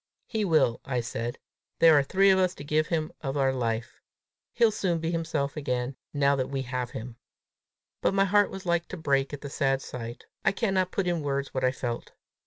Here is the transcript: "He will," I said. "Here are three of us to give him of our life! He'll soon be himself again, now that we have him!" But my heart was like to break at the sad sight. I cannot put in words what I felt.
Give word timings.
"He 0.25 0.43
will," 0.45 0.81
I 0.83 0.99
said. 0.99 1.37
"Here 1.79 1.93
are 1.95 2.01
three 2.01 2.31
of 2.31 2.39
us 2.39 2.55
to 2.55 2.63
give 2.63 2.87
him 2.87 3.11
of 3.21 3.37
our 3.37 3.53
life! 3.53 4.01
He'll 4.51 4.71
soon 4.71 4.97
be 4.97 5.11
himself 5.11 5.55
again, 5.55 5.95
now 6.11 6.35
that 6.37 6.49
we 6.49 6.63
have 6.63 6.89
him!" 6.89 7.17
But 8.01 8.15
my 8.15 8.25
heart 8.25 8.49
was 8.49 8.65
like 8.65 8.87
to 8.87 8.97
break 8.97 9.31
at 9.31 9.41
the 9.41 9.49
sad 9.51 9.79
sight. 9.79 10.25
I 10.43 10.53
cannot 10.53 10.89
put 10.91 11.05
in 11.05 11.21
words 11.21 11.53
what 11.53 11.63
I 11.63 11.71
felt. 11.71 12.13